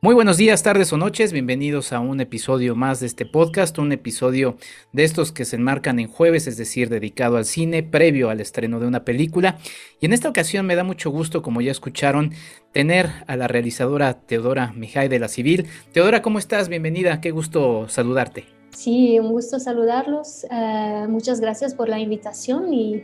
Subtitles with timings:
[0.00, 3.90] Muy buenos días, tardes o noches, bienvenidos a un episodio más de este podcast, un
[3.90, 4.56] episodio
[4.92, 8.78] de estos que se enmarcan en jueves, es decir, dedicado al cine, previo al estreno
[8.78, 9.58] de una película.
[10.00, 12.32] Y en esta ocasión me da mucho gusto, como ya escucharon,
[12.72, 15.66] tener a la realizadora Teodora Mijay de la Civil.
[15.92, 16.68] Teodora, ¿cómo estás?
[16.68, 18.46] Bienvenida, qué gusto saludarte.
[18.70, 20.46] Sí, un gusto saludarlos.
[20.48, 23.02] Uh, muchas gracias por la invitación y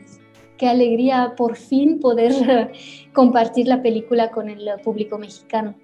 [0.57, 2.73] qué alegría por fin poder
[3.13, 5.75] compartir la película con el público mexicano.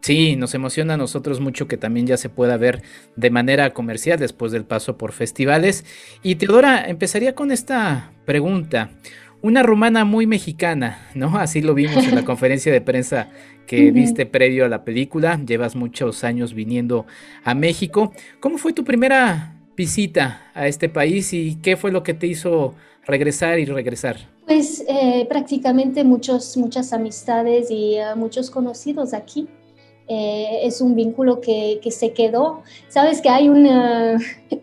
[0.00, 2.82] Sí, nos emociona a nosotros mucho que también ya se pueda ver
[3.16, 5.84] de manera comercial después del paso por festivales.
[6.22, 8.90] Y Teodora, empezaría con esta pregunta.
[9.42, 11.38] Una rumana muy mexicana, ¿no?
[11.38, 13.28] Así lo vimos en la conferencia de prensa
[13.66, 15.38] que viste previo a la película.
[15.44, 17.06] Llevas muchos años viniendo
[17.44, 18.12] a México.
[18.40, 22.74] ¿Cómo fue tu primera visita a este país y qué fue lo que te hizo
[23.10, 24.16] regresar y regresar?
[24.46, 29.48] Pues eh, prácticamente muchos, muchas amistades y uh, muchos conocidos aquí.
[30.08, 32.62] Eh, es un vínculo que, que, se quedó.
[32.88, 34.18] Sabes que hay una...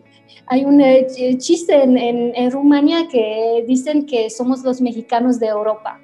[0.50, 0.82] Hay un
[1.36, 6.00] chiste en, en, en Rumania que dicen que somos los mexicanos de Europa.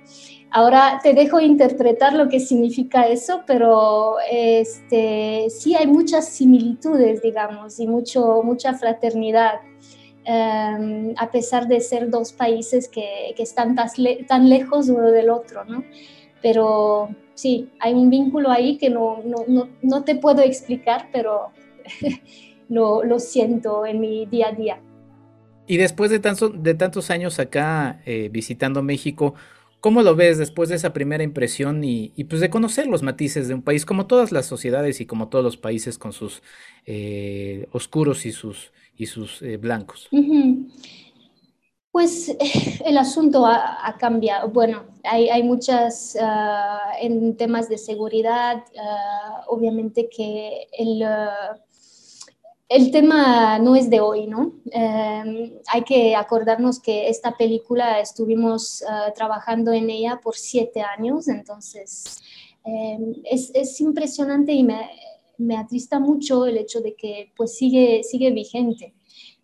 [0.56, 7.80] Ahora te dejo interpretar lo que significa eso, pero este, sí hay muchas similitudes, digamos,
[7.80, 9.54] y mucho, mucha fraternidad,
[10.26, 13.88] um, a pesar de ser dos países que, que están tan,
[14.26, 15.84] tan, lejos uno del otro, ¿no?
[16.42, 21.50] Pero sí, hay un vínculo ahí que no, no, no, no te puedo explicar, pero
[22.68, 24.80] lo, lo, siento en mi día a día.
[25.66, 29.34] Y después de, tanto, de tantos años acá eh, visitando México,
[29.84, 33.54] ¿Cómo lo ves después de esa primera impresión y, pues de conocer los matices de
[33.54, 36.42] un país, como todas las sociedades y como todos los países con sus
[36.86, 40.08] eh, oscuros y sus, y sus eh, blancos?
[41.90, 42.34] Pues
[42.86, 44.48] el asunto ha, cambiado.
[44.48, 51.60] Bueno, hay, muchas uh, en temas de seguridad, uh, obviamente que el uh,
[52.74, 54.54] el tema no es de hoy, ¿no?
[54.72, 61.28] Eh, hay que acordarnos que esta película estuvimos uh, trabajando en ella por siete años,
[61.28, 62.20] entonces
[62.64, 62.98] eh,
[63.30, 64.90] es, es, impresionante y me,
[65.38, 68.92] me, atrista mucho el hecho de que pues sigue, sigue vigente.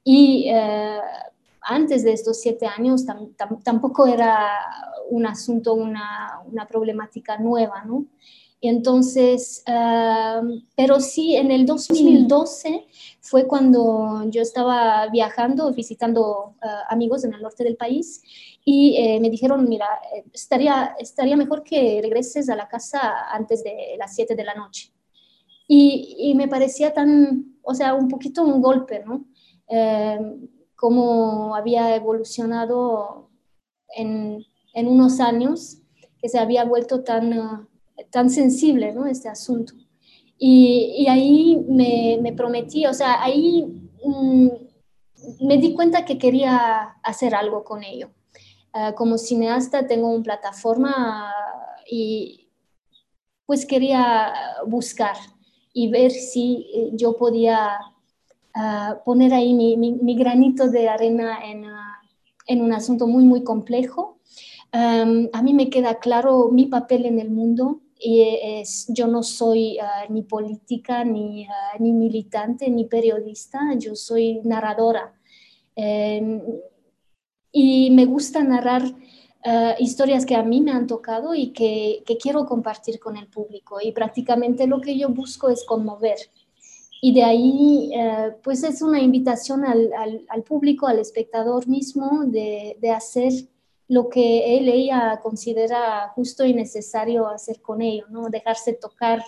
[0.02, 1.00] Y uh,
[1.60, 4.50] antes de estos siete años tam, tam, tampoco era
[5.08, 8.06] un asunto, una, una problemática nueva, ¿no?
[8.62, 12.87] Y entonces, uh, pero sí, en el 2012
[13.21, 18.22] fue cuando yo estaba viajando, visitando uh, amigos en el norte del país
[18.65, 19.87] y eh, me dijeron, mira,
[20.32, 24.92] estaría, estaría mejor que regreses a la casa antes de las 7 de la noche.
[25.66, 29.25] Y, y, me parecía tan, o sea, un poquito un golpe, ¿no?
[29.69, 30.19] Eh,
[30.75, 33.31] cómo había evolucionado
[33.97, 34.44] en,
[34.75, 35.78] en, unos años,
[36.21, 37.38] que se había vuelto tan...
[37.38, 37.69] Uh,
[38.10, 39.06] tan sensible, ¿no?
[39.06, 39.74] Este asunto.
[40.38, 43.66] Y, y ahí me, me, prometí, o sea, ahí
[44.04, 44.48] mmm,
[45.40, 48.10] me di cuenta que quería hacer algo con ello.
[48.72, 51.32] Uh, como cineasta tengo una plataforma
[51.91, 52.48] y
[53.44, 54.32] pues quería
[54.66, 55.16] buscar
[55.72, 57.78] y ver si yo podía
[58.54, 61.64] uh, poner ahí mi, granito de arena en,
[62.46, 64.20] en un asunto muy, muy complejo.
[64.72, 69.22] Um, a mí me queda claro mi papel en el mundo, y es, yo no
[69.22, 75.12] soy uh, ni política, ni, uh, ni, militante, ni periodista, yo soy narradora.
[75.76, 76.41] Eh,
[77.52, 82.16] y me gusta narrar uh, historias que a mí me han tocado y que, que,
[82.16, 83.78] quiero compartir con el público.
[83.82, 86.18] Y prácticamente lo que yo busco es conmover.
[87.03, 92.24] Y de ahí, eh, pues es una invitación al, al, al, público, al espectador mismo,
[92.26, 93.32] de, de hacer
[93.91, 98.31] lo que él ella considera justo y necesario hacer con ello, ¿no?
[98.31, 99.22] Dejarse tocar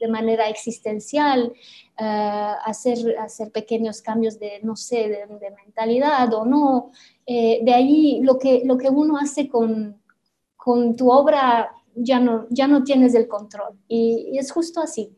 [0.00, 1.52] de manera existencial,
[1.96, 6.90] hacer, hacer pequeños cambios de, no sé, de, mentalidad o no.
[7.26, 10.00] de ahí lo que, lo que uno hace con,
[10.56, 13.78] con tu obra ya no, ya no tienes el control.
[13.88, 15.16] Y, es justo así.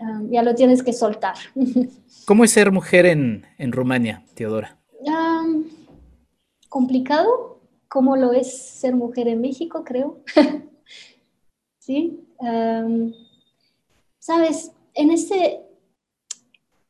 [0.00, 1.34] Um, ya lo tienes que soltar.
[2.26, 4.78] ¿Cómo es ser mujer en, Rumania, Teodora?
[5.00, 5.64] Um,
[6.68, 7.53] complicado,
[7.94, 10.18] como lo es ser mujer en México, creo.
[11.78, 12.26] sí.
[14.18, 15.62] Sabes, en este,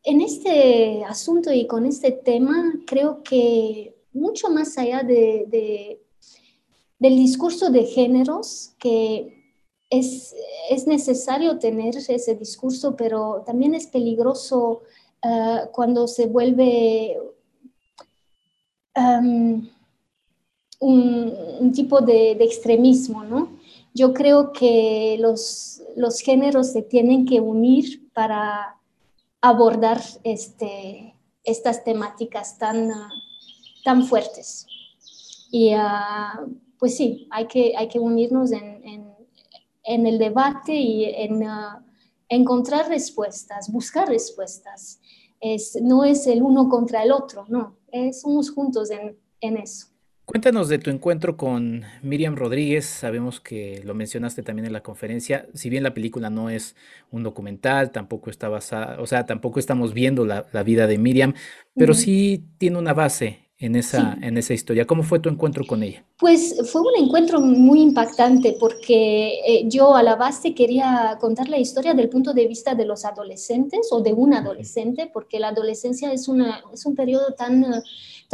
[0.02, 6.00] en este asunto y con este tema, creo que mucho más allá de
[6.98, 9.52] del discurso de géneros, que
[9.90, 10.34] es,
[10.70, 14.84] es necesario tener ese discurso, pero también es peligroso
[15.22, 17.18] eh, cuando se vuelve
[20.84, 23.48] un, tipo de, extremismo, ¿no?
[23.94, 28.76] Yo creo que los, los géneros se tienen que unir para
[29.40, 32.90] abordar este, estas temáticas tan,
[33.84, 34.66] tan fuertes.
[35.50, 39.14] Y uh, pues sí, hay que, hay que unirnos en,
[39.84, 41.82] en, el debate y en uh,
[42.28, 45.00] encontrar respuestas, buscar respuestas.
[45.40, 47.76] Es, no es el uno contra el otro, no,
[48.12, 49.93] somos juntos en, en eso.
[50.24, 52.86] Cuéntanos de tu encuentro con Miriam Rodríguez.
[52.86, 55.46] Sabemos que lo mencionaste también en la conferencia.
[55.52, 56.76] Si bien la película no es
[57.10, 61.34] un documental, tampoco está basada, o sea, tampoco estamos viendo la, la vida de Miriam,
[61.74, 64.86] pero sí tiene una base en esa, en esa historia.
[64.86, 66.04] ¿Cómo fue tu encuentro con ella?
[66.18, 71.58] Pues fue un encuentro muy impactante porque eh, yo a la base quería contar la
[71.58, 76.12] historia del punto de vista de los adolescentes o de un adolescente, porque la adolescencia
[76.12, 77.64] es, una, es un periodo tan,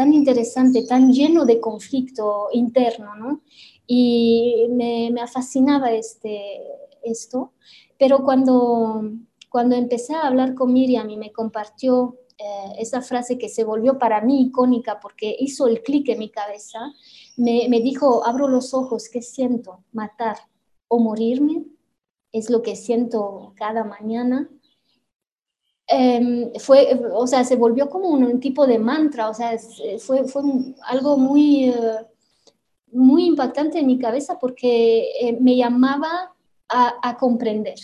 [0.00, 3.42] tan interesante, tan lleno de conflicto interno, ¿no?
[3.86, 6.58] Y me, me fascinaba este,
[7.02, 7.52] esto,
[7.98, 9.02] pero cuando,
[9.50, 13.98] cuando empecé a hablar con Miriam y me compartió eh, esa frase que se volvió
[13.98, 16.78] para mí icónica porque hizo el clic en mi cabeza,
[17.36, 19.84] me, dijo, abro los ojos, ¿qué siento?
[19.92, 20.38] ¿Matar
[20.88, 21.66] o morirme?
[22.32, 24.48] Es lo que siento cada mañana.
[25.92, 29.58] Em, fue, o sea, se volvió como un, tipo de mantra, o sea,
[29.98, 30.42] fue, fue
[30.86, 32.06] algo muy, eh,
[32.92, 36.32] muy impactante en mi cabeza porque eh, me llamaba
[36.68, 37.74] a, comprender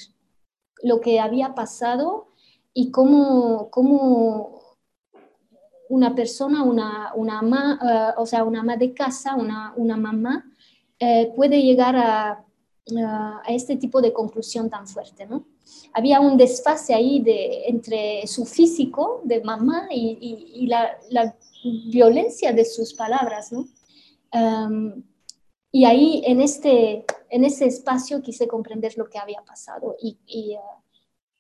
[0.85, 2.29] lo que había pasado
[2.73, 4.77] y cómo, cómo
[5.89, 10.45] una persona, una, una ama, eh, o sea, una ama de casa, una, una mamá,
[11.01, 12.45] eh, puede llegar a,
[12.97, 15.45] a, este tipo de conclusión tan fuerte, ¿no?
[15.93, 20.99] Había un desfase ahí de, entre su físico de mamá y, la,
[21.89, 23.67] violencia de sus palabras, ¿no?
[25.73, 30.57] Y ahí, en este, en ese espacio, quise comprender lo que había pasado y, y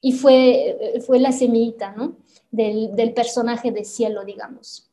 [0.01, 2.17] y fue, fue la semillita, ¿no?
[2.51, 4.89] Del, del, personaje de cielo, digamos.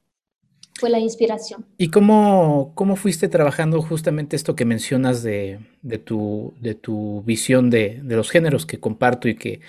[0.79, 1.65] Fue la inspiración.
[1.77, 7.69] ¿Y cómo, cómo fuiste trabajando justamente esto que mencionas de, de, tu, de tu visión
[7.69, 9.61] de, de, los géneros que comparto y que,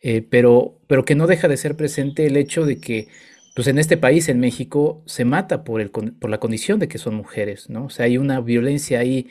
[0.00, 3.08] eh, pero, pero que no deja de ser presente el hecho de que
[3.54, 6.98] pues en este país, en México, se mata por, el, por la condición de que
[6.98, 7.84] son mujeres, ¿no?
[7.84, 9.28] O sea, hay una violencia ahí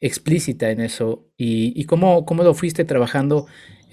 [0.00, 1.26] explícita en eso.
[1.36, 3.46] ¿Y, y cómo, cómo, lo fuiste trabajando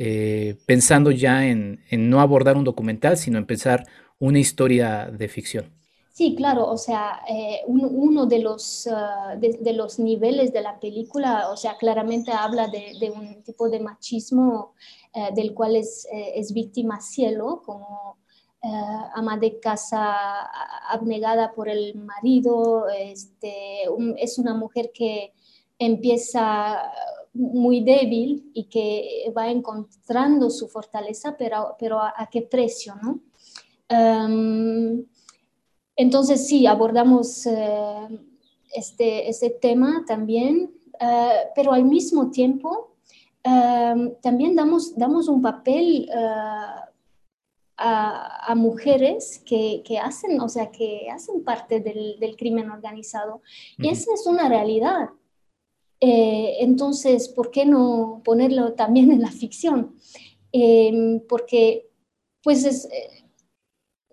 [0.04, 3.86] eh, pensando ya en, no abordar un documental, sino empezar
[4.18, 5.66] una historia de ficción.
[6.14, 11.50] Sí, claro, o sea, eh, uno de los, ah, de, los niveles de la película,
[11.50, 14.74] o sea, claramente habla de, un tipo de machismo
[15.14, 18.18] eh, del cual es, es, víctima cielo, como
[19.16, 20.46] ama de casa
[20.90, 23.86] abnegada por el marido, este,
[24.18, 25.34] es una mujer que
[25.80, 26.92] empieza
[27.34, 33.22] muy débil y que va encontrando su fortaleza, pero, pero a, qué precio, ¿no?
[33.90, 35.06] Em,
[36.02, 38.08] entonces sí, abordamos eh,
[38.74, 42.96] este, este, tema también, eh, pero al mismo tiempo
[43.44, 46.82] em, también damos, damos un papel eh,
[47.78, 53.42] a, mujeres que, que, hacen, o sea, que hacen parte del, del crimen organizado.
[53.78, 55.10] Y esa es una realidad.
[56.00, 59.96] Eh, entonces, ¿por qué no ponerlo también en la ficción?
[60.52, 61.88] Em, porque,
[62.44, 63.21] pues, es, eh,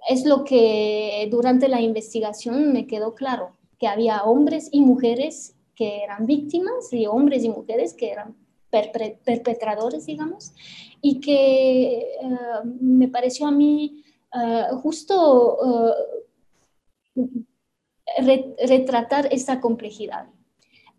[0.09, 6.03] es lo que durante la investigación me quedó claro, que había hombres y mujeres que
[6.03, 8.37] eran víctimas y hombres y mujeres que eran
[8.71, 10.53] perpetradores, digamos,
[11.01, 12.39] y que eh,
[12.81, 14.05] me pareció a mí
[14.83, 15.57] justo
[18.67, 20.29] retratar esa complejidad.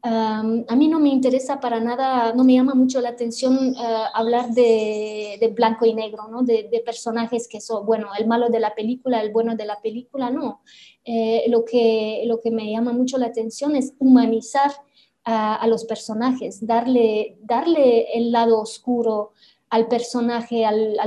[0.02, 4.50] A mí no me interesa para nada, no me llama mucho la atención eh, hablar
[4.52, 6.44] de, blanco y negro, ¿no?
[6.44, 10.30] de, personajes que son, bueno, el malo de la película, el bueno de la película,
[10.30, 10.62] no.
[11.04, 14.72] Eh, lo, que, lo que me llama mucho la atención es humanizar
[15.26, 19.34] a, los personajes, darle, darle el lado oscuro
[19.70, 20.98] al personaje, al,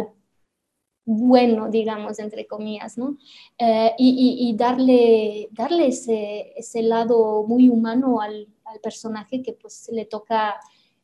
[1.05, 3.17] bueno, digamos, entre comillas, ¿no?
[3.59, 8.47] Eh, y, darle, darle ese, ese, lado muy humano al,
[8.81, 10.61] personaje que pues le toca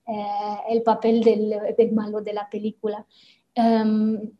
[0.07, 3.07] eh, el papel del, malo de la película.
[3.55, 4.31] Em,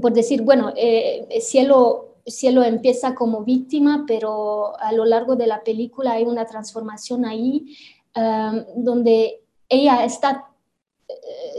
[0.00, 5.62] por decir, bueno, eh, Cielo, Cielo empieza como víctima, pero a lo largo de la
[5.62, 7.76] película hay una transformación ahí
[8.14, 10.50] em, donde ella está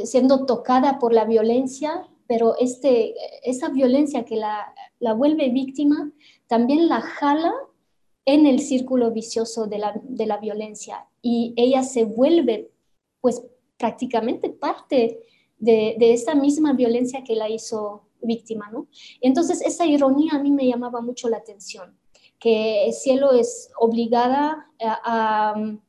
[0.03, 3.13] siendo tocada por la violencia pero este,
[3.43, 6.11] esa violencia que la, la vuelve víctima
[6.47, 7.53] también la jala
[8.25, 12.71] en el círculo vicioso de la, de la, violencia y ella se vuelve
[13.21, 13.43] pues
[13.77, 15.19] prácticamente parte
[15.59, 18.87] de, de esa misma violencia que la hizo víctima, ¿no?
[19.21, 21.97] Entonces esa ironía a mí me llamaba mucho la atención,
[22.39, 25.79] que el cielo es obligada a, a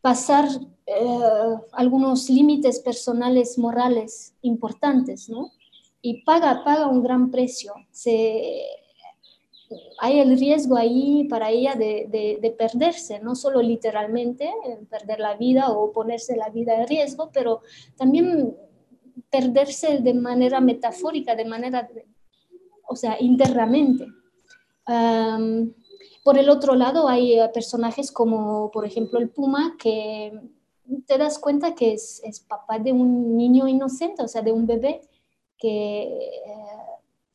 [0.00, 0.48] pasar
[0.86, 5.52] eh, algunos límites personales, morales importantes, ¿no?
[6.00, 7.74] y paga, paga un gran precio.
[7.90, 8.62] Se,
[9.98, 14.50] hay el riesgo ahí para ella de, de, perderse, no solo literalmente,
[14.88, 17.60] perder la vida o ponerse la vida en riesgo, pero
[17.96, 18.56] también
[19.30, 21.88] perderse de manera metafórica, de manera,
[22.88, 24.06] o sea, internamente.
[26.24, 30.32] por el otro lado, hay eh, personajes como, por ejemplo, el Puma, que
[31.06, 34.66] te das cuenta que es, es papá de un niño inocente, o sea, de un
[34.66, 35.00] bebé,
[35.58, 36.18] que,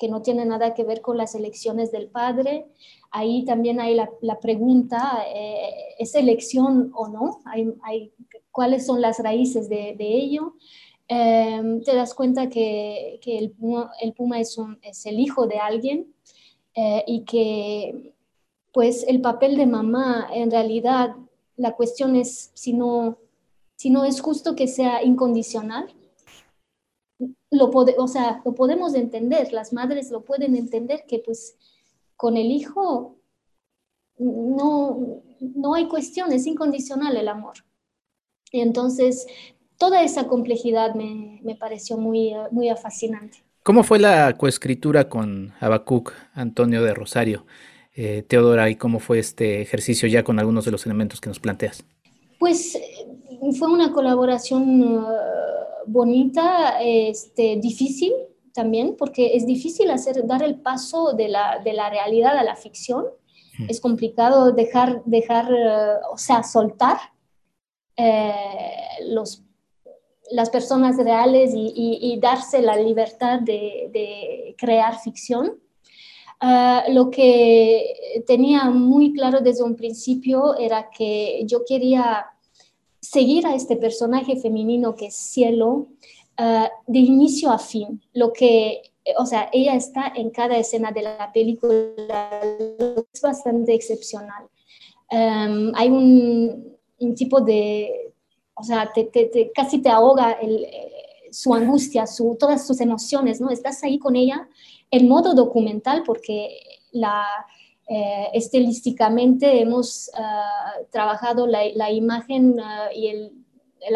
[0.04, 2.66] que no tiene nada que ver con las elecciones del padre.
[3.10, 7.40] Ahí también hay la, la pregunta, eh, ¿es elección o no?
[7.46, 8.12] Hay, hay,
[8.52, 10.56] ¿Cuáles son las raíces de, de ello?
[11.08, 15.48] Em, te das cuenta que, que el, Puma, el, Puma, es, un, es el hijo
[15.48, 16.14] de alguien
[16.76, 18.14] eh, y que
[18.74, 21.16] pues el papel de mamá en realidad
[21.56, 23.20] la cuestión es si no,
[23.78, 25.94] si no es justo que sea incondicional
[27.52, 31.56] lo, o sea, lo podemos entender, las madres lo pueden entender que pues
[32.16, 33.18] con el hijo
[34.18, 37.56] no, no hay cuestión, es incondicional el amor.
[38.52, 39.26] Y entonces,
[39.78, 43.44] toda esa complejidad me, me pareció muy, muy fascinante.
[43.64, 47.46] ¿Cómo fue la coescritura con Abacuc, Antonio de Rosario,
[47.96, 51.40] eh, Teodora, y cómo fue este ejercicio ya con algunos de los elementos que nos
[51.40, 51.86] planteas?
[52.40, 52.78] Pues
[53.58, 54.82] fue una colaboración
[55.86, 58.14] bonita, este, difícil
[58.54, 62.56] también, porque es difícil hacer, dar el paso de la, de la realidad a la
[62.56, 63.06] ficción.
[63.68, 66.98] Es complicado dejar, dejar eh, o sea, soltar
[67.96, 68.34] eh,
[69.08, 69.44] los,
[70.32, 75.60] las personas reales y, darse la libertad de, crear ficción.
[76.40, 82.26] Ah, lo que tenía muy claro desde un principio era que yo quería
[83.14, 85.88] seguir a este personaje femenino que es Cielo
[86.40, 88.82] uh, de inicio a fin, lo que,
[89.18, 92.42] o sea, ella está en cada escena de la película,
[93.14, 94.46] es bastante excepcional.
[95.12, 98.14] Um, hay un, un, tipo de,
[98.56, 100.66] o sea, te, te, casi te ahoga el,
[101.32, 103.52] su angustia, su, todas sus emociones, ¿no?
[103.52, 104.50] Estás ahí con ella
[104.90, 106.60] en modo documental porque
[106.92, 107.26] la,
[107.88, 113.34] eh, estilísticamente hemos ah, trabajado la, imagen ah, y el,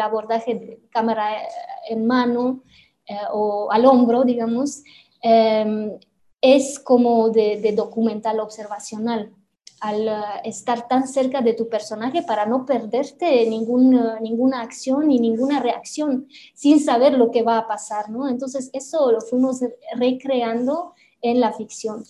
[0.00, 1.48] abordaje de cámara eh,
[1.88, 2.62] en mano
[3.06, 4.82] eh, o al hombro, digamos,
[5.22, 5.98] em,
[6.42, 9.32] es como de, de, documental observacional
[9.80, 15.18] al ah, estar tan cerca de tu personaje para no perderte ningún, ninguna acción y
[15.18, 18.28] ninguna reacción sin saber lo que va a pasar, ¿no?
[18.28, 19.60] Entonces eso lo fuimos
[19.96, 20.92] recreando
[21.22, 22.04] en la ficción.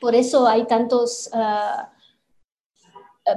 [0.00, 1.92] Por eso hay tantos ah,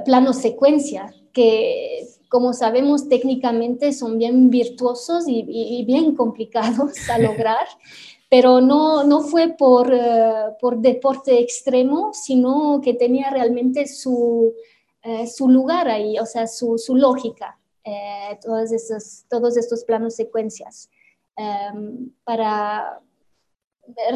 [0.04, 7.66] planos secuencia que, como sabemos, técnicamente son bien virtuosos y, bien complicados a lograr,
[8.30, 14.54] pero no, no fue por, ah, por deporte extremo, sino que tenía realmente su,
[15.02, 20.14] eh, su lugar ahí, o sea, su, su lógica, eh, todos, estos, todos estos planos
[20.14, 20.88] secuencias,
[21.36, 23.02] em, para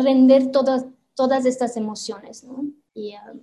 [0.03, 0.87] render todas
[1.19, 2.65] todas estas emociones, ¿no?
[2.95, 3.35] Y, ah,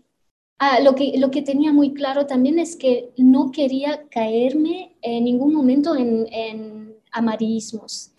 [0.59, 5.25] ah, lo, que, lo que tenía muy claro también es que no quería caerme en
[5.25, 8.13] ningún momento en, en amarillismos,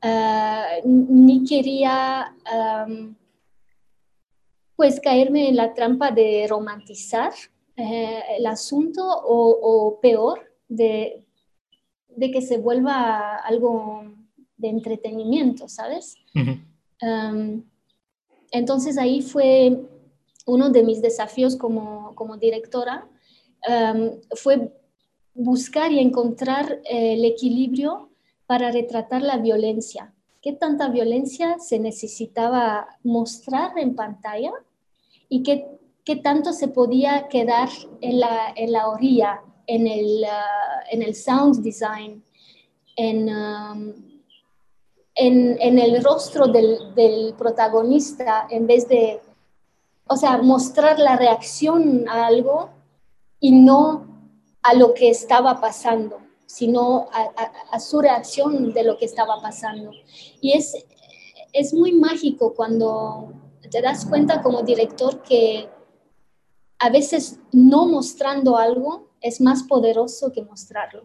[0.00, 2.36] ah, ni quería
[4.76, 7.32] pues caerme en la trampa de romantizar
[7.76, 10.38] eh, el asunto o, peor,
[10.68, 11.26] de,
[12.08, 14.04] de, que se vuelva algo
[14.56, 16.16] de entretenimiento, ¿sabes?
[18.50, 19.80] Entonces ahí fue
[20.46, 23.08] uno de mis desafíos como, como directora,
[24.34, 24.72] fue
[25.34, 28.10] buscar y encontrar el equilibrio
[28.46, 30.12] para retratar la violencia.
[30.42, 34.52] ¿Qué tanta violencia se necesitaba mostrar en pantalla
[35.28, 35.66] y qué,
[36.04, 37.68] qué tanto se podía quedar
[38.00, 42.24] en la, en la orilla, en el, uh, en el sound design,
[42.96, 44.09] en, um,
[45.14, 49.20] en, el rostro del, protagonista en vez de,
[50.06, 52.70] o sea, mostrar la reacción a algo
[53.38, 54.06] y no
[54.62, 59.90] a lo que estaba pasando, sino a, su reacción de lo que estaba pasando.
[60.40, 60.74] Y es,
[61.52, 63.32] es muy mágico cuando
[63.70, 65.68] te das cuenta como director que
[66.78, 71.04] a veces no mostrando algo es más poderoso que mostrarlo.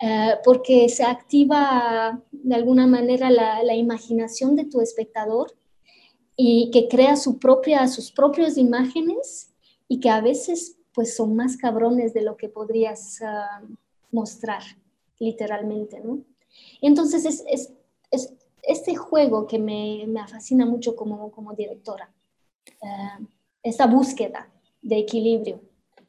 [0.00, 5.56] Eh, porque se activa de alguna manera la, imaginación de tu espectador
[6.36, 9.52] y que crea su propia, sus propias imágenes
[9.88, 13.60] y que a veces pues son más cabrones de lo que podrías ah,
[14.12, 14.62] mostrar,
[15.18, 16.22] literalmente, ¿no?
[16.80, 17.72] Entonces es, es,
[18.12, 22.12] es este juego que me, me, fascina mucho como, como directora,
[22.82, 23.24] uh,
[23.62, 24.48] esta búsqueda
[24.82, 25.60] de equilibrio.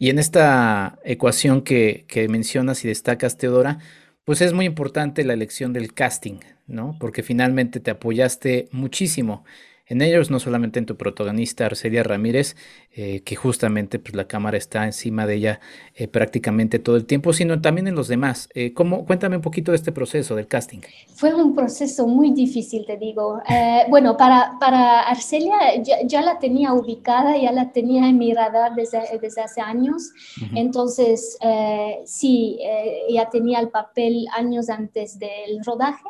[0.02, 3.80] Y en esta ecuación que, mencionas y destacas, Teodora,
[4.24, 6.96] pues es muy importante la elección del casting, ¿no?
[7.00, 9.44] Porque finalmente te apoyaste muchísimo
[9.90, 12.56] en ellos, no solamente en tu protagonista Arcelia Ramírez,
[12.92, 15.60] eh, que justamente pues, la cámara está encima de ella
[15.96, 18.50] eh, prácticamente todo el tiempo, sino también en los demás.
[18.54, 20.80] Eh, ¿cómo, cuéntame un poquito de este proceso del casting.
[21.16, 23.42] Fue un proceso muy difícil, te digo.
[23.90, 29.02] bueno, para, para Arcelia ya, la tenía ubicada, ya la tenía en mi radar desde,
[29.20, 30.12] desde hace años.
[30.54, 31.38] Entonces,
[32.06, 32.60] sí,
[33.10, 36.10] ya tenía el papel años antes del rodaje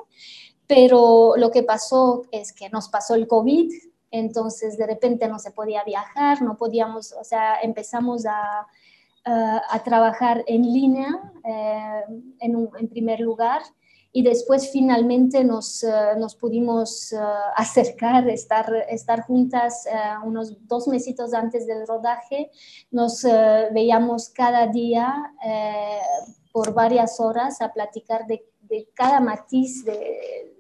[0.70, 3.74] pero lo que pasó es que nos pasó el COVID,
[4.12, 8.68] entonces de repente no se podía viajar, no podíamos, o sea, empezamos a,
[9.26, 11.08] a, trabajar en línea
[11.44, 12.04] eh,
[12.42, 13.64] en, en, primer lugar
[14.12, 17.18] y después finalmente nos, eh, nos pudimos eh,
[17.56, 19.88] acercar, estar, estar juntas
[20.24, 22.52] unos dos mesitos antes del rodaje,
[22.92, 23.24] nos
[23.74, 25.34] veíamos cada día
[26.52, 30.59] por varias horas a platicar de, de cada matiz de,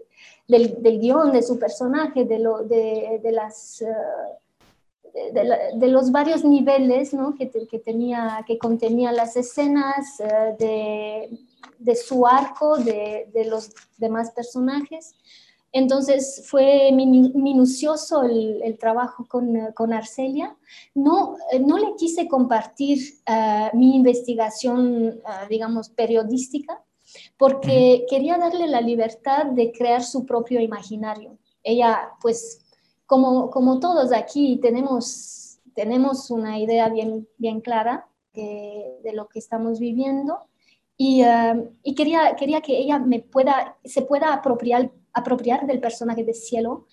[0.49, 2.35] del, del guion, de su personaje, de.
[5.13, 11.29] Eh, los varios niveles que, que, tenía, que contenía las escenas, eh,
[11.79, 15.13] de, su arco, de, los demás personajes.
[15.71, 20.55] Entonces fue minucioso el, trabajo con, Arcelia.
[20.95, 26.83] No, no le quise compartir uh, mi investigación, digamos, periodística,
[27.37, 31.37] porque quería darle la libertad de crear su propio imaginario.
[31.63, 32.65] Ella, pues,
[33.05, 39.79] como, como todos aquí, tenemos, tenemos una idea bien, bien clara de, lo que estamos
[39.79, 40.39] viviendo
[40.95, 46.23] y, uh, y, quería, quería que ella me pueda, se pueda apropiar, apropiar del personaje
[46.23, 46.85] de cielo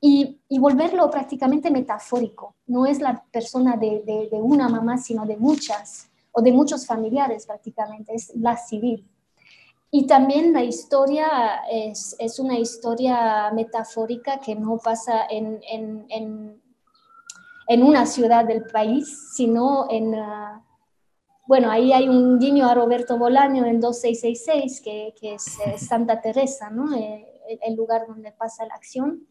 [0.00, 2.54] y, y, volverlo prácticamente metafórico.
[2.66, 6.86] No es la persona de, de, de, una mamá, sino de muchas o de muchos
[6.86, 9.08] familiares prácticamente, es la civil.
[9.96, 16.60] Y también la historia es, es una historia metafórica que no pasa en, en, en,
[17.68, 20.14] en una ciudad del país, sino en...
[20.14, 20.60] Uh,
[21.46, 26.70] bueno, ahí hay un guiño a Roberto Bolaño en 2666, que, que es, Santa Teresa,
[26.70, 26.92] ¿no?
[26.96, 27.24] Eh,
[27.62, 29.28] el, lugar donde pasa la acción.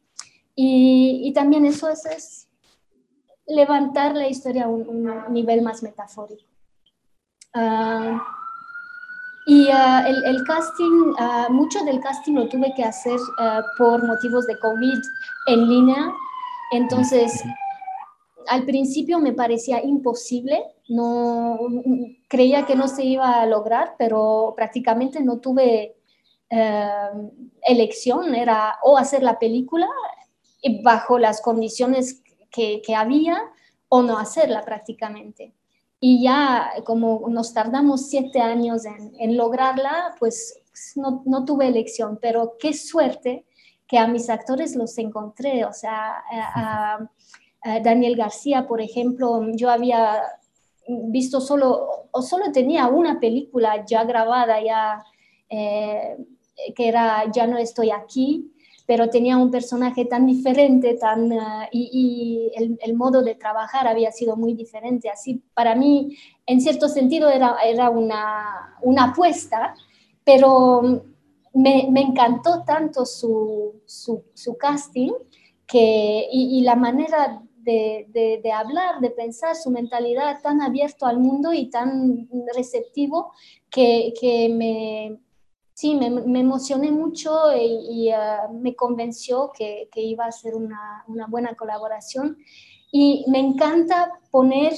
[0.55, 2.49] Y, y también eso es, es,
[3.47, 6.49] levantar la historia a un, un nivel más metafórico.
[7.53, 8.17] Uh,
[9.45, 14.05] y uh, el, el, casting, uh, mucho del casting lo tuve que hacer uh, por
[14.05, 14.99] motivos de COVID
[15.47, 16.13] en línea.
[16.71, 17.43] Entonces,
[18.47, 21.59] al principio me parecía imposible, no
[22.29, 25.95] creía que no se iba a lograr, pero prácticamente no tuve
[27.63, 29.87] elección, era o hacer la película
[30.83, 33.41] bajo las condiciones que, que había
[33.89, 35.55] o no hacerla prácticamente
[36.05, 40.61] y ya como nos tardamos siete años en, lograrla, pues
[40.97, 43.45] no, no, tuve elección, pero qué suerte
[43.87, 47.09] que a mis actores los encontré, o sea, a,
[47.81, 50.23] Daniel García, por ejemplo, yo había
[50.89, 55.01] visto solo, o solo tenía una película ya grabada, ya,
[55.47, 56.17] eh,
[56.75, 58.52] que era Ya no estoy aquí,
[58.85, 64.35] pero tenía un personaje tan diferente tan, ah, y, el, modo de trabajar había sido
[64.35, 65.09] muy diferente.
[65.09, 69.73] Así, para mí, en cierto sentido, era, era una, una apuesta,
[70.23, 71.03] pero
[71.53, 75.11] me, me encantó tanto su, su, su casting
[75.65, 81.05] que, y, y, la manera de, de, de, hablar, de pensar, su mentalidad tan abierto
[81.05, 83.31] al mundo y tan receptivo
[83.69, 85.19] que, que me,
[85.73, 91.03] sí, me, me, emocioné mucho y, uh, me convenció que, que, iba a ser una,
[91.07, 92.37] una buena colaboración.
[92.91, 94.73] Y me encanta poner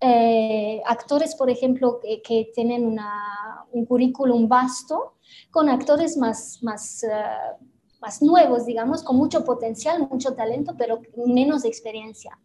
[0.00, 5.14] eh, actores, por ejemplo, que, que tienen una, un currículum vasto,
[5.50, 7.64] con actores más, más, uh,
[8.00, 12.38] más nuevos, digamos, con mucho potencial, mucho talento, pero menos experiencia.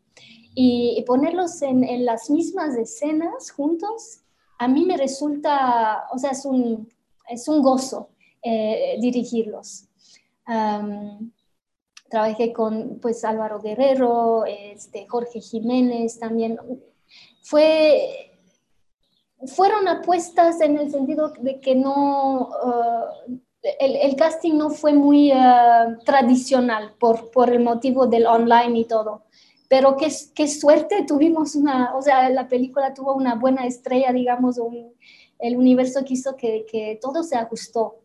[0.56, 4.22] Y, y ponerlos en, en, las mismas escenas juntos,
[4.60, 6.90] a mí me resulta, o sea, es un,
[7.32, 8.10] es un gozo
[8.44, 9.86] eh, dirigirlos.
[10.48, 11.32] Um,
[12.10, 16.58] trabajé con pues Álvaro Guerrero, este, Jorge Jiménez también.
[17.42, 18.32] Fue,
[19.46, 23.40] fueron apuestas en el sentido de que no, uh,
[23.80, 28.86] el, el, casting no fue muy uh, tradicional por, por, el motivo del online y
[28.86, 29.24] todo.
[29.70, 34.58] Pero qué, qué, suerte tuvimos una, o sea, la película tuvo una buena estrella, digamos,
[34.58, 34.94] un,
[35.42, 38.00] el universo quiso que, que todo se ajustó.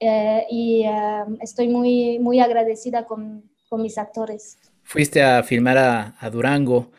[0.00, 4.58] Eh, y uh, estoy muy, muy agradecida con, con, mis actores.
[4.82, 6.90] Fuiste a filmar a, a Durango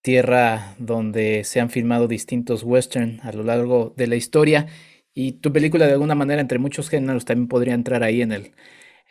[0.00, 4.66] tierra donde se han filmado distintos western a lo largo de la historia
[5.14, 8.52] y tu película de alguna manera entre muchos géneros también podría entrar ahí en el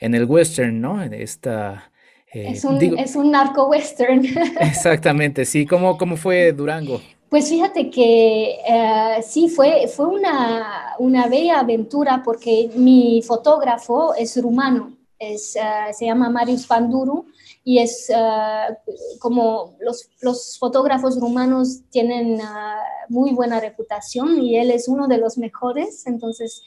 [0.01, 1.01] en el western, ¿no?
[1.01, 1.91] En esta
[2.33, 4.25] eh, es, un, digo, es un narco western.
[4.59, 5.65] Exactamente, sí.
[5.65, 7.01] ¿Cómo, cómo fue Durango?
[7.31, 14.35] Pues fíjate que uh, sí, fue, fue una, una, bella aventura porque mi fotógrafo es
[14.41, 17.27] rumano, es, uh, se llama Marius Panduru
[17.63, 18.73] y es uh,
[19.19, 25.17] como los, los, fotógrafos rumanos tienen uh, muy buena reputación y él es uno de
[25.17, 26.61] los mejores, entonces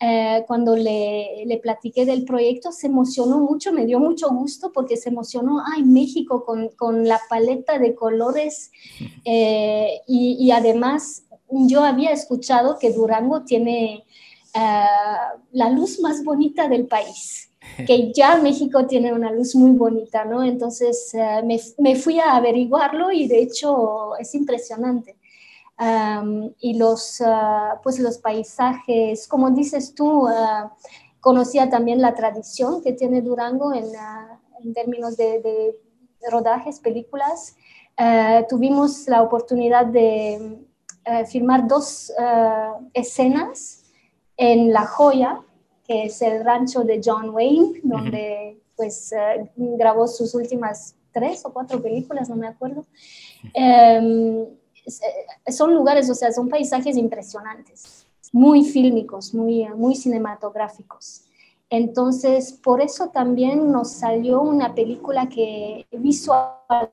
[0.00, 4.96] uh, cuando le, le, platiqué del proyecto se emocionó mucho, me dio mucho gusto porque
[4.96, 8.70] se emocionó, ay, México con, con la paleta de colores
[9.24, 14.04] eh, y, y, además yo había escuchado que Durango tiene
[15.52, 17.46] la luz más bonita del país
[17.86, 20.42] que ya México tiene una luz muy bonita, ¿no?
[20.42, 25.15] Entonces uh, me, me, fui a averiguarlo y de hecho es impresionante.
[25.78, 30.70] Um, y los, uh, pues los paisajes, como dices tú, uh,
[31.20, 33.86] conocía también la tradición que tiene Durango en,
[34.64, 35.74] en términos de, de,
[36.30, 37.54] rodajes, películas.
[38.48, 40.58] tuvimos la oportunidad de
[41.28, 42.12] filmar dos
[42.94, 43.84] escenas
[44.36, 45.40] en La Joya,
[45.86, 51.52] que es el rancho de John Wayne, donde pues uh, grabó sus últimas tres o
[51.52, 52.84] cuatro películas, no me acuerdo.
[53.54, 54.46] Um,
[55.48, 61.22] son lugares, o sea, son paisajes impresionantes, muy fílmicos, muy, muy cinematográficos.
[61.68, 66.92] Entonces, por eso también nos salió una película que visualmente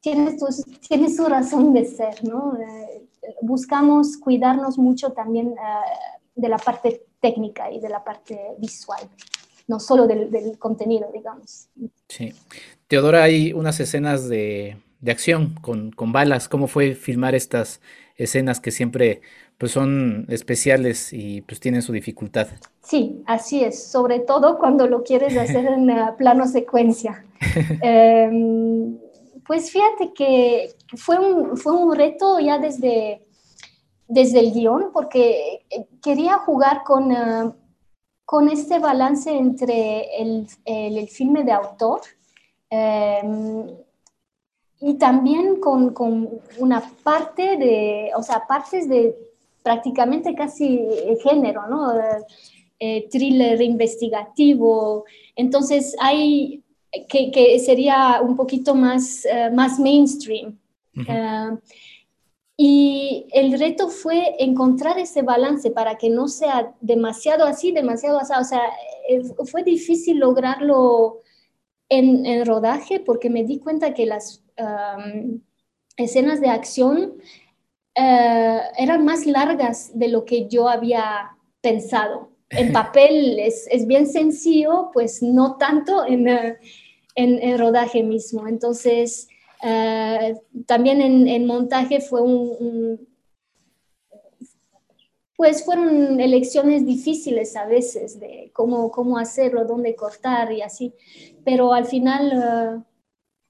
[0.00, 2.54] tiene su, tiene su razón de ser, ¿no?
[2.58, 3.08] Eh,
[3.40, 5.54] buscamos cuidarnos mucho también uh,
[6.34, 9.08] de la parte técnica y de la parte visual,
[9.72, 11.68] no solo del, del, contenido, digamos.
[12.06, 12.34] Sí.
[12.88, 16.46] Teodora, hay unas escenas de, de acción con, con, balas.
[16.46, 17.80] ¿Cómo fue filmar estas
[18.16, 19.22] escenas que siempre
[19.56, 22.48] pues, son especiales y pues tienen su dificultad?
[22.82, 27.24] Sí, así es, sobre todo cuando lo quieres hacer en uh, plano secuencia.
[27.82, 28.98] um,
[29.46, 33.24] pues fíjate que fue un, fue un reto ya desde,
[34.06, 35.64] desde el guion, porque
[36.02, 37.54] quería jugar con, uh,
[38.24, 42.00] con este balance entre el, el, el filme de autor
[42.70, 43.66] um,
[44.80, 49.16] y también con, con, una parte de, o sea, partes de
[49.62, 50.80] prácticamente casi
[51.22, 51.92] género, ¿no?
[52.80, 55.04] Eh, thriller investigativo.
[55.36, 56.64] Entonces hay
[57.08, 60.58] que, que, sería un poquito más, uh, más mainstream.
[60.96, 61.52] Uh -huh.
[61.52, 61.60] uh,
[62.64, 68.32] y el reto fue encontrar ese balance para que no sea demasiado así, demasiado así.
[68.38, 68.62] O sea,
[69.08, 71.22] eh, fue difícil lograrlo
[71.88, 75.40] en, en, rodaje porque me di cuenta que las um,
[75.96, 77.14] escenas de acción
[77.98, 84.06] uh, eran más largas de lo que yo había pensado en papel es, es, bien
[84.06, 86.54] sencillo, pues no tanto en, uh,
[87.16, 88.46] en, en rodaje mismo.
[88.46, 89.26] Entonces,
[89.62, 93.08] uh, también en, en, montaje fue un,
[95.36, 100.94] pues fueron elecciones difíciles a veces de cómo, cómo hacerlo, dónde cortar y así,
[101.44, 102.82] pero al final eh,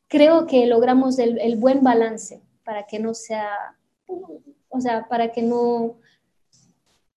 [0.08, 5.42] creo que logramos el, el, buen balance para que no sea, o sea, para que
[5.42, 5.96] no,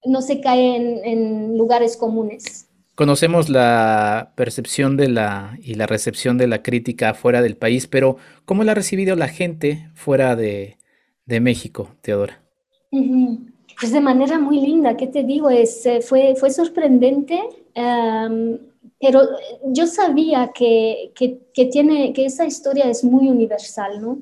[0.03, 2.64] no se cae en lugares comunes.
[2.95, 8.15] Conocemos la percepción de la y la recepción de la crítica fuera del país, pero
[8.45, 10.77] ¿cómo la ha recibido la gente fuera de,
[11.25, 12.41] de México, Teodora?
[13.79, 15.49] Pues de manera muy linda, ¿qué te digo?
[15.49, 17.41] Es, eh, fue, fue sorprendente,
[17.73, 19.21] pero
[19.65, 24.19] yo sabía que, que, que, tiene, que esa historia es muy universal, ¿no?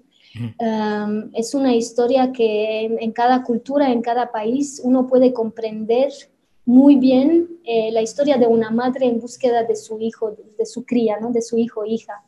[1.33, 6.11] es una historia que en, cada cultura, en cada país, uno puede comprender
[6.65, 10.85] muy bien eh, la historia de una madre en búsqueda de su hijo, de, su
[10.85, 11.31] cría, ¿no?
[11.31, 12.23] de su hijo hija.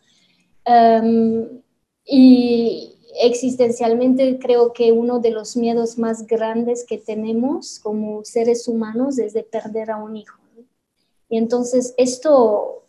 [2.05, 9.17] y, existencialmente creo que uno de los miedos más grandes que tenemos como seres humanos
[9.19, 10.37] es de perder a un hijo.
[11.29, 12.83] Y entonces esto,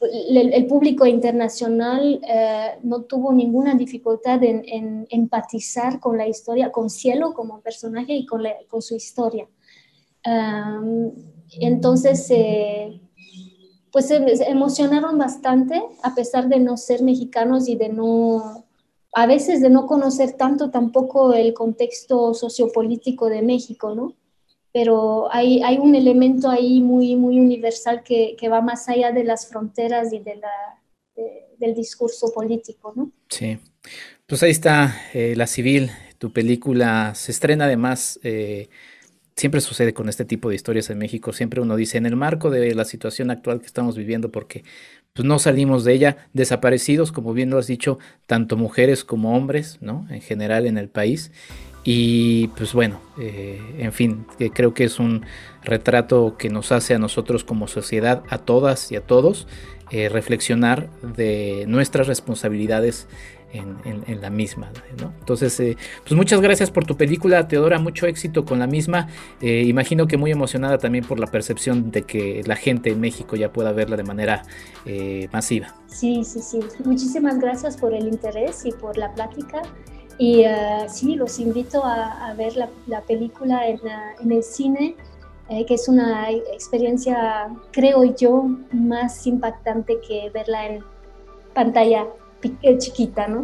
[0.00, 7.34] el, público internacional eh, no tuvo ninguna dificultad en, empatizar con la historia, con Cielo
[7.34, 9.48] como personaje y con, con su historia.
[11.60, 13.00] Entonces, eh,
[13.92, 14.16] pues se
[14.48, 18.64] emocionaron bastante, a pesar de no ser mexicanos y de no
[19.12, 24.14] a veces de no conocer tanto tampoco el contexto sociopolítico de México, ¿no?
[24.74, 29.24] Pero hay, hay un elemento ahí muy, muy universal que, que va más allá de
[29.24, 30.50] las fronteras y de la,
[31.58, 33.10] del discurso político, ¿no?
[33.30, 33.58] Sí,
[34.26, 38.20] pues ahí está eh, La Civil, tu película se estrena además...
[38.22, 38.68] Eh,
[39.36, 41.32] siempre sucede con este tipo de historias en México.
[41.32, 44.64] Siempre uno dice, en el marco de la situación actual que estamos viviendo, porque
[45.12, 49.78] pues no salimos de ella desaparecidos, como bien lo has dicho, tanto mujeres como hombres,
[49.80, 50.06] ¿no?
[50.10, 51.30] En general en el país.
[51.84, 55.24] Y pues bueno, eh, en fin, creo que es un
[55.62, 59.46] retrato que nos hace a nosotros como sociedad, a todas y a todos,
[59.92, 63.06] eh, reflexionar de nuestras responsabilidades
[63.52, 64.70] en, la misma.
[65.20, 69.08] Entonces, eh, pues muchas gracias por tu película, Teodora, mucho éxito con la misma.
[69.40, 73.36] Eh, imagino que muy emocionada también por la percepción de que la gente en México
[73.36, 74.42] ya pueda verla de manera
[74.84, 75.74] eh, masiva.
[75.86, 76.60] Sí, sí, sí.
[76.84, 79.62] Muchísimas gracias por el interés y por la plática.
[80.18, 80.44] Y
[80.88, 83.78] sí, los invito a, ver la, película en,
[84.18, 84.96] en, el cine,
[85.46, 90.82] que es una experiencia, creo yo, más impactante que verla en
[91.52, 92.06] pantalla
[92.78, 93.42] chiquita, ¿no?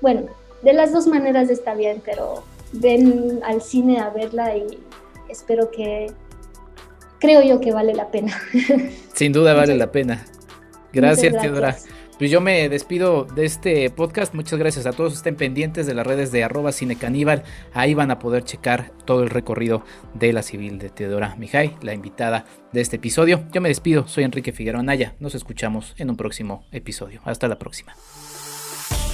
[0.00, 0.22] Bueno,
[0.62, 4.78] de las dos maneras está bien, pero ven al cine a verla y
[5.28, 6.10] espero que,
[7.18, 8.38] creo yo que vale la pena.
[9.14, 10.24] Sin duda vale la pena.
[10.92, 11.76] Gracias, Teodora.
[12.18, 14.34] Pues yo me despido de este podcast.
[14.34, 15.14] Muchas gracias a todos.
[15.14, 17.42] Estén pendientes de las redes de arroba cinecaníbal.
[17.72, 19.82] Ahí van a poder checar todo el recorrido
[20.14, 23.42] de la civil de Teodora Mijay, la invitada de este episodio.
[23.52, 24.06] Yo me despido.
[24.06, 25.16] Soy Enrique Figueroa Naya.
[25.18, 27.20] Nos escuchamos en un próximo episodio.
[27.24, 27.94] Hasta la próxima.